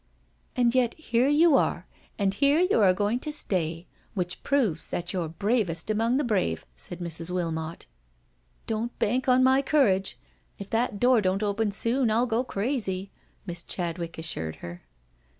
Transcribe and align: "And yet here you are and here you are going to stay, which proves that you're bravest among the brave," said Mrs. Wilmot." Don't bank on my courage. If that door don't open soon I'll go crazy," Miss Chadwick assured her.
"And 0.57 0.73
yet 0.73 0.95
here 0.95 1.27
you 1.27 1.55
are 1.57 1.85
and 2.17 2.33
here 2.33 2.59
you 2.59 2.79
are 2.81 2.91
going 2.91 3.19
to 3.19 3.31
stay, 3.31 3.85
which 4.15 4.41
proves 4.41 4.87
that 4.87 5.13
you're 5.13 5.29
bravest 5.29 5.91
among 5.91 6.17
the 6.17 6.23
brave," 6.23 6.65
said 6.75 6.97
Mrs. 6.97 7.29
Wilmot." 7.29 7.85
Don't 8.71 8.97
bank 8.97 9.27
on 9.27 9.43
my 9.43 9.61
courage. 9.61 10.17
If 10.57 10.71
that 10.71 10.99
door 10.99 11.21
don't 11.21 11.43
open 11.43 11.71
soon 11.71 12.09
I'll 12.09 12.25
go 12.25 12.43
crazy," 12.43 13.11
Miss 13.45 13.61
Chadwick 13.61 14.17
assured 14.17 14.55
her. 14.65 14.81